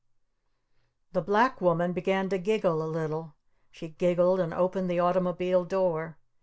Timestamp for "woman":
1.61-1.93